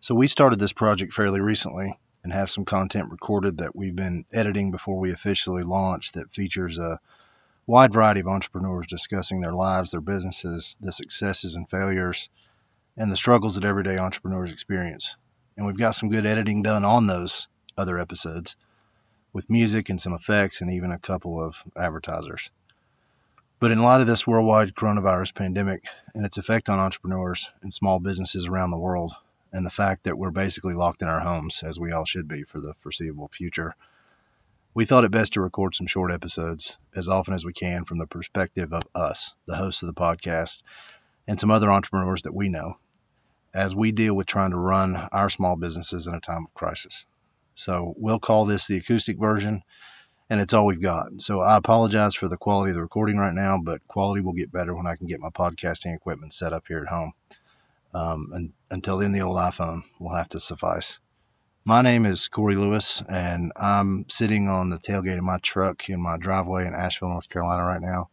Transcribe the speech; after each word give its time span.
So 0.00 0.14
we 0.14 0.28
started 0.28 0.60
this 0.60 0.72
project 0.72 1.12
fairly 1.12 1.40
recently 1.40 1.98
and 2.22 2.32
have 2.32 2.50
some 2.50 2.64
content 2.64 3.10
recorded 3.10 3.58
that 3.58 3.74
we've 3.74 3.96
been 3.96 4.26
editing 4.32 4.70
before 4.70 4.96
we 4.96 5.10
officially 5.10 5.64
launch 5.64 6.12
that 6.12 6.32
features 6.32 6.78
a 6.78 7.00
wide 7.66 7.92
variety 7.92 8.20
of 8.20 8.28
entrepreneurs 8.28 8.86
discussing 8.86 9.40
their 9.40 9.52
lives, 9.52 9.90
their 9.90 10.00
businesses, 10.00 10.76
the 10.80 10.92
successes 10.92 11.56
and 11.56 11.68
failures, 11.68 12.28
and 12.96 13.10
the 13.10 13.16
struggles 13.16 13.56
that 13.56 13.64
everyday 13.64 13.98
entrepreneurs 13.98 14.52
experience. 14.52 15.16
And 15.56 15.66
we've 15.66 15.76
got 15.76 15.96
some 15.96 16.10
good 16.10 16.26
editing 16.26 16.62
done 16.62 16.84
on 16.84 17.08
those 17.08 17.48
other 17.76 17.98
episodes 17.98 18.54
with 19.32 19.50
music 19.50 19.88
and 19.88 20.00
some 20.00 20.12
effects 20.12 20.60
and 20.60 20.70
even 20.70 20.92
a 20.92 20.98
couple 20.98 21.44
of 21.44 21.60
advertisers. 21.76 22.50
But 23.58 23.72
in 23.72 23.82
light 23.82 24.00
of 24.00 24.06
this 24.06 24.28
worldwide 24.28 24.76
coronavirus 24.76 25.34
pandemic 25.34 25.86
and 26.14 26.24
its 26.24 26.38
effect 26.38 26.68
on 26.68 26.78
entrepreneurs 26.78 27.50
and 27.62 27.74
small 27.74 27.98
businesses 27.98 28.46
around 28.46 28.70
the 28.70 28.78
world, 28.78 29.12
and 29.52 29.64
the 29.64 29.70
fact 29.70 30.04
that 30.04 30.18
we're 30.18 30.30
basically 30.30 30.74
locked 30.74 31.02
in 31.02 31.08
our 31.08 31.20
homes, 31.20 31.62
as 31.62 31.78
we 31.78 31.92
all 31.92 32.04
should 32.04 32.28
be 32.28 32.42
for 32.42 32.60
the 32.60 32.74
foreseeable 32.74 33.28
future, 33.28 33.74
we 34.74 34.84
thought 34.84 35.04
it 35.04 35.10
best 35.10 35.32
to 35.32 35.40
record 35.40 35.74
some 35.74 35.86
short 35.86 36.12
episodes 36.12 36.76
as 36.94 37.08
often 37.08 37.34
as 37.34 37.44
we 37.44 37.52
can 37.52 37.84
from 37.84 37.98
the 37.98 38.06
perspective 38.06 38.72
of 38.72 38.82
us, 38.94 39.34
the 39.46 39.56
hosts 39.56 39.82
of 39.82 39.86
the 39.86 40.00
podcast, 40.00 40.62
and 41.26 41.40
some 41.40 41.50
other 41.50 41.70
entrepreneurs 41.70 42.22
that 42.22 42.34
we 42.34 42.48
know, 42.48 42.76
as 43.54 43.74
we 43.74 43.92
deal 43.92 44.14
with 44.14 44.26
trying 44.26 44.50
to 44.50 44.56
run 44.56 44.96
our 44.96 45.30
small 45.30 45.56
businesses 45.56 46.06
in 46.06 46.14
a 46.14 46.20
time 46.20 46.44
of 46.46 46.54
crisis. 46.54 47.06
So 47.54 47.94
we'll 47.96 48.20
call 48.20 48.44
this 48.44 48.66
the 48.66 48.76
acoustic 48.76 49.18
version, 49.18 49.62
and 50.30 50.40
it's 50.40 50.54
all 50.54 50.66
we've 50.66 50.80
got. 50.80 51.20
So 51.20 51.40
I 51.40 51.56
apologize 51.56 52.14
for 52.14 52.28
the 52.28 52.36
quality 52.36 52.70
of 52.70 52.76
the 52.76 52.82
recording 52.82 53.18
right 53.18 53.34
now, 53.34 53.58
but 53.58 53.86
quality 53.88 54.20
will 54.20 54.34
get 54.34 54.52
better 54.52 54.76
when 54.76 54.86
I 54.86 54.96
can 54.96 55.06
get 55.06 55.20
my 55.20 55.30
podcasting 55.30 55.96
equipment 55.96 56.34
set 56.34 56.52
up 56.52 56.64
here 56.68 56.78
at 56.78 56.88
home. 56.88 57.12
Um, 57.94 58.30
and 58.32 58.52
until 58.70 58.98
then, 58.98 59.12
the 59.12 59.22
old 59.22 59.36
iPhone 59.36 59.82
will 59.98 60.14
have 60.14 60.28
to 60.30 60.40
suffice. 60.40 61.00
My 61.64 61.82
name 61.82 62.06
is 62.06 62.28
Corey 62.28 62.56
Lewis, 62.56 63.02
and 63.08 63.52
I'm 63.56 64.06
sitting 64.08 64.48
on 64.48 64.70
the 64.70 64.78
tailgate 64.78 65.18
of 65.18 65.24
my 65.24 65.38
truck 65.38 65.88
in 65.90 66.00
my 66.00 66.16
driveway 66.16 66.66
in 66.66 66.74
Asheville, 66.74 67.10
North 67.10 67.28
Carolina, 67.28 67.64
right 67.64 67.80
now. 67.80 68.08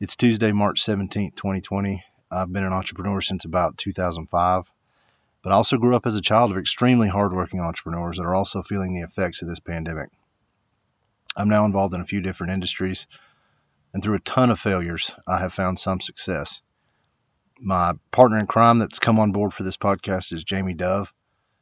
It's 0.00 0.16
Tuesday, 0.16 0.52
March 0.52 0.82
17th, 0.82 1.36
2020. 1.36 2.02
I've 2.30 2.52
been 2.52 2.64
an 2.64 2.72
entrepreneur 2.72 3.20
since 3.20 3.44
about 3.44 3.76
2005, 3.76 4.64
but 5.42 5.52
I 5.52 5.56
also 5.56 5.76
grew 5.76 5.94
up 5.94 6.06
as 6.06 6.16
a 6.16 6.22
child 6.22 6.50
of 6.50 6.56
extremely 6.56 7.08
hardworking 7.08 7.60
entrepreneurs 7.60 8.16
that 8.16 8.24
are 8.24 8.34
also 8.34 8.62
feeling 8.62 8.94
the 8.94 9.02
effects 9.02 9.42
of 9.42 9.48
this 9.48 9.60
pandemic. 9.60 10.08
I'm 11.36 11.48
now 11.48 11.66
involved 11.66 11.94
in 11.94 12.00
a 12.00 12.06
few 12.06 12.20
different 12.20 12.52
industries, 12.52 13.06
and 13.92 14.02
through 14.02 14.14
a 14.14 14.20
ton 14.20 14.50
of 14.50 14.58
failures, 14.58 15.14
I 15.26 15.38
have 15.38 15.52
found 15.52 15.78
some 15.78 16.00
success. 16.00 16.62
My 17.64 17.92
partner 18.10 18.40
in 18.40 18.48
crime 18.48 18.78
that's 18.78 18.98
come 18.98 19.20
on 19.20 19.30
board 19.30 19.54
for 19.54 19.62
this 19.62 19.76
podcast 19.76 20.32
is 20.32 20.42
Jamie 20.42 20.74
Dove. 20.74 21.14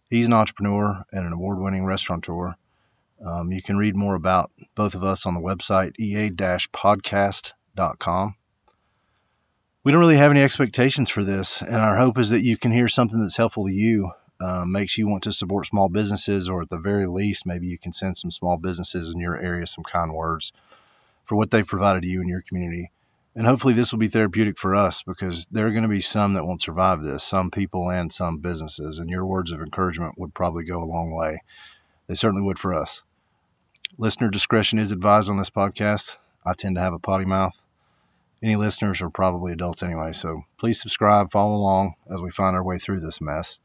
He's 0.08 0.26
an 0.26 0.32
entrepreneur 0.32 1.04
and 1.12 1.26
an 1.26 1.34
award 1.34 1.60
winning 1.60 1.84
restaurateur. 1.84 2.56
Um, 3.22 3.52
you 3.52 3.60
can 3.60 3.76
read 3.76 3.94
more 3.94 4.14
about 4.14 4.50
both 4.74 4.94
of 4.94 5.04
us 5.04 5.26
on 5.26 5.34
the 5.34 5.42
website 5.42 6.00
ea 6.00 6.30
podcast.com. 6.30 8.34
We 9.84 9.92
don't 9.92 10.00
really 10.00 10.16
have 10.16 10.30
any 10.30 10.42
expectations 10.42 11.10
for 11.10 11.22
this, 11.22 11.60
and 11.60 11.76
our 11.76 11.98
hope 11.98 12.16
is 12.16 12.30
that 12.30 12.42
you 12.42 12.56
can 12.56 12.72
hear 12.72 12.88
something 12.88 13.20
that's 13.20 13.36
helpful 13.36 13.66
to 13.66 13.72
you, 13.72 14.10
um, 14.40 14.72
makes 14.72 14.96
you 14.96 15.06
want 15.06 15.24
to 15.24 15.32
support 15.32 15.66
small 15.66 15.90
businesses, 15.90 16.48
or 16.48 16.62
at 16.62 16.70
the 16.70 16.78
very 16.78 17.08
least, 17.08 17.44
maybe 17.44 17.66
you 17.66 17.76
can 17.76 17.92
send 17.92 18.16
some 18.16 18.30
small 18.30 18.56
businesses 18.56 19.10
in 19.10 19.20
your 19.20 19.38
area 19.38 19.66
some 19.66 19.84
kind 19.84 20.14
words 20.14 20.54
for 21.24 21.36
what 21.36 21.50
they've 21.50 21.66
provided 21.66 22.04
to 22.04 22.08
you 22.08 22.20
and 22.20 22.30
your 22.30 22.40
community. 22.40 22.90
And 23.40 23.46
hopefully, 23.46 23.72
this 23.72 23.90
will 23.90 23.98
be 23.98 24.08
therapeutic 24.08 24.58
for 24.58 24.76
us 24.76 25.02
because 25.02 25.46
there 25.46 25.66
are 25.66 25.70
going 25.70 25.84
to 25.84 25.88
be 25.88 26.02
some 26.02 26.34
that 26.34 26.44
won't 26.44 26.60
survive 26.60 27.00
this, 27.00 27.24
some 27.24 27.50
people 27.50 27.90
and 27.90 28.12
some 28.12 28.40
businesses. 28.40 28.98
And 28.98 29.08
your 29.08 29.24
words 29.24 29.50
of 29.50 29.62
encouragement 29.62 30.18
would 30.18 30.34
probably 30.34 30.64
go 30.64 30.82
a 30.82 30.84
long 30.84 31.14
way. 31.14 31.40
They 32.06 32.16
certainly 32.16 32.42
would 32.42 32.58
for 32.58 32.74
us. 32.74 33.02
Listener 33.96 34.28
discretion 34.28 34.78
is 34.78 34.92
advised 34.92 35.30
on 35.30 35.38
this 35.38 35.48
podcast. 35.48 36.18
I 36.44 36.52
tend 36.52 36.74
to 36.76 36.82
have 36.82 36.92
a 36.92 36.98
potty 36.98 37.24
mouth. 37.24 37.58
Any 38.42 38.56
listeners 38.56 39.00
are 39.00 39.08
probably 39.08 39.54
adults 39.54 39.82
anyway, 39.82 40.12
so 40.12 40.42
please 40.58 40.78
subscribe, 40.78 41.30
follow 41.30 41.54
along 41.54 41.94
as 42.14 42.20
we 42.20 42.30
find 42.30 42.54
our 42.54 42.62
way 42.62 42.76
through 42.76 43.00
this 43.00 43.22
mess. 43.22 43.58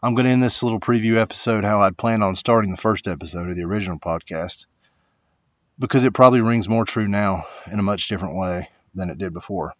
I'm 0.00 0.14
going 0.14 0.26
to 0.26 0.30
end 0.30 0.44
this 0.44 0.62
little 0.62 0.78
preview 0.78 1.16
episode 1.16 1.64
how 1.64 1.82
I'd 1.82 1.98
planned 1.98 2.22
on 2.22 2.36
starting 2.36 2.70
the 2.70 2.76
first 2.76 3.08
episode 3.08 3.50
of 3.50 3.56
the 3.56 3.64
original 3.64 3.98
podcast 3.98 4.66
because 5.80 6.04
it 6.04 6.12
probably 6.12 6.42
rings 6.42 6.68
more 6.68 6.84
true 6.84 7.08
now 7.08 7.46
in 7.72 7.78
a 7.78 7.82
much 7.82 8.08
different 8.08 8.36
way 8.36 8.68
than 8.94 9.08
it 9.08 9.16
did 9.16 9.32
before. 9.32 9.74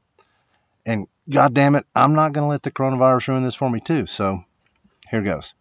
And 0.87 1.07
god 1.29 1.53
damn 1.53 1.75
it, 1.75 1.87
I'm 1.95 2.15
not 2.15 2.33
going 2.33 2.45
to 2.45 2.49
let 2.49 2.63
the 2.63 2.71
coronavirus 2.71 3.29
ruin 3.29 3.43
this 3.43 3.55
for 3.55 3.69
me 3.69 3.81
too. 3.81 4.07
So 4.07 4.43
here 5.11 5.21
goes. 5.21 5.53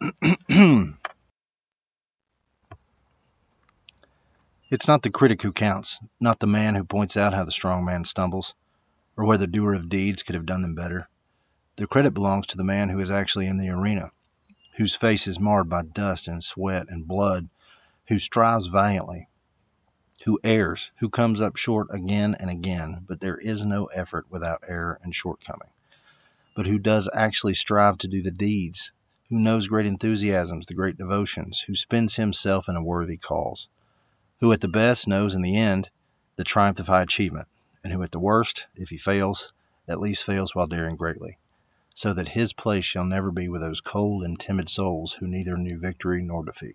it's 4.70 4.88
not 4.88 5.02
the 5.02 5.10
critic 5.10 5.40
who 5.42 5.52
counts, 5.52 6.00
not 6.18 6.40
the 6.40 6.48
man 6.48 6.74
who 6.74 6.82
points 6.82 7.16
out 7.16 7.32
how 7.32 7.44
the 7.44 7.52
strong 7.52 7.84
man 7.84 8.04
stumbles, 8.04 8.54
or 9.16 9.24
where 9.24 9.38
the 9.38 9.46
doer 9.46 9.74
of 9.74 9.88
deeds 9.88 10.24
could 10.24 10.34
have 10.34 10.46
done 10.46 10.62
them 10.62 10.74
better. 10.74 11.08
The 11.76 11.86
credit 11.86 12.12
belongs 12.12 12.48
to 12.48 12.56
the 12.56 12.64
man 12.64 12.88
who 12.88 12.98
is 12.98 13.10
actually 13.10 13.46
in 13.46 13.56
the 13.56 13.70
arena, 13.70 14.10
whose 14.76 14.96
face 14.96 15.28
is 15.28 15.38
marred 15.38 15.70
by 15.70 15.82
dust 15.82 16.26
and 16.26 16.42
sweat 16.42 16.86
and 16.88 17.06
blood 17.06 17.48
who 18.10 18.18
strives 18.18 18.66
valiantly, 18.66 19.28
who 20.24 20.40
errs, 20.42 20.90
who 20.98 21.08
comes 21.08 21.40
up 21.40 21.56
short 21.56 21.86
again 21.92 22.34
and 22.40 22.50
again, 22.50 23.04
but 23.06 23.20
there 23.20 23.36
is 23.36 23.64
no 23.64 23.86
effort 23.86 24.26
without 24.28 24.64
error 24.66 24.98
and 25.04 25.14
shortcoming, 25.14 25.70
but 26.56 26.66
who 26.66 26.76
does 26.76 27.08
actually 27.14 27.54
strive 27.54 27.96
to 27.96 28.08
do 28.08 28.20
the 28.20 28.32
deeds, 28.32 28.90
who 29.28 29.38
knows 29.38 29.68
great 29.68 29.86
enthusiasms, 29.86 30.66
the 30.66 30.74
great 30.74 30.98
devotions, 30.98 31.60
who 31.60 31.74
spends 31.76 32.16
himself 32.16 32.68
in 32.68 32.74
a 32.74 32.82
worthy 32.82 33.16
cause, 33.16 33.68
who 34.40 34.52
at 34.52 34.60
the 34.60 34.66
best 34.66 35.06
knows 35.06 35.36
in 35.36 35.42
the 35.42 35.56
end 35.56 35.88
the 36.34 36.42
triumph 36.42 36.80
of 36.80 36.88
high 36.88 37.02
achievement, 37.02 37.46
and 37.84 37.92
who 37.92 38.02
at 38.02 38.10
the 38.10 38.18
worst, 38.18 38.66
if 38.74 38.88
he 38.90 38.98
fails, 38.98 39.52
at 39.86 40.00
least 40.00 40.24
fails 40.24 40.52
while 40.52 40.66
daring 40.66 40.96
greatly, 40.96 41.38
so 41.94 42.12
that 42.12 42.26
his 42.26 42.52
place 42.54 42.84
shall 42.84 43.04
never 43.04 43.30
be 43.30 43.48
with 43.48 43.60
those 43.60 43.80
cold 43.80 44.24
and 44.24 44.40
timid 44.40 44.68
souls 44.68 45.12
who 45.12 45.28
neither 45.28 45.56
knew 45.56 45.78
victory 45.78 46.22
nor 46.22 46.44
defeat. 46.44 46.74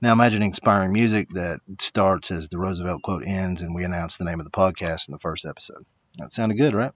Now 0.00 0.12
imagine 0.12 0.42
inspiring 0.42 0.92
music 0.92 1.28
that 1.30 1.60
starts 1.80 2.30
as 2.30 2.48
the 2.48 2.58
Roosevelt 2.58 3.02
quote 3.02 3.24
ends 3.26 3.62
and 3.62 3.74
we 3.74 3.84
announce 3.84 4.16
the 4.16 4.24
name 4.24 4.38
of 4.38 4.44
the 4.44 4.50
podcast 4.50 5.08
in 5.08 5.12
the 5.12 5.18
first 5.18 5.44
episode. 5.44 5.84
That 6.18 6.32
sounded 6.32 6.56
good, 6.56 6.74
right? 6.74 6.92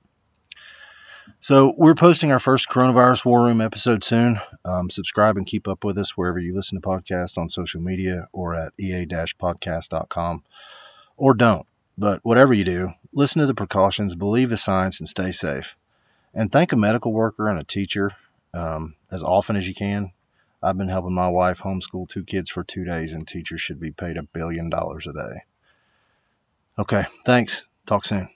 So 1.40 1.74
we're 1.76 1.94
posting 1.96 2.30
our 2.30 2.38
first 2.38 2.68
coronavirus 2.68 3.24
war 3.24 3.44
room 3.44 3.60
episode 3.60 4.04
soon. 4.04 4.40
Um, 4.64 4.88
subscribe 4.88 5.36
and 5.36 5.46
keep 5.46 5.66
up 5.66 5.84
with 5.84 5.98
us 5.98 6.16
wherever 6.16 6.38
you 6.38 6.54
listen 6.54 6.80
to 6.80 6.86
podcasts 6.86 7.38
on 7.38 7.48
social 7.48 7.80
media 7.80 8.28
or 8.32 8.54
at 8.54 8.72
ea-podcast.com 8.78 10.44
or 11.16 11.34
don't. 11.34 11.66
But 11.98 12.20
whatever 12.22 12.54
you 12.54 12.64
do, 12.64 12.90
listen 13.12 13.40
to 13.40 13.46
the 13.46 13.54
precautions, 13.54 14.14
believe 14.14 14.50
the 14.50 14.56
science, 14.56 15.00
and 15.00 15.08
stay 15.08 15.32
safe. 15.32 15.76
And 16.34 16.50
thank 16.50 16.72
a 16.72 16.76
medical 16.76 17.12
worker 17.12 17.48
and 17.48 17.58
a 17.58 17.64
teacher 17.64 18.12
um, 18.54 18.94
as 19.10 19.22
often 19.22 19.56
as 19.56 19.66
you 19.66 19.74
can 19.74 20.12
I've 20.62 20.78
been 20.78 20.88
helping 20.88 21.14
my 21.14 21.28
wife 21.28 21.60
homeschool 21.60 22.08
two 22.08 22.24
kids 22.24 22.50
for 22.50 22.62
two 22.64 22.84
days, 22.84 23.14
and 23.14 23.26
teachers 23.26 23.60
should 23.60 23.80
be 23.80 23.92
paid 23.92 24.16
a 24.16 24.22
billion 24.22 24.70
dollars 24.70 25.06
a 25.06 25.12
day. 25.12 25.44
Okay, 26.78 27.04
thanks. 27.24 27.66
Talk 27.86 28.04
soon. 28.04 28.28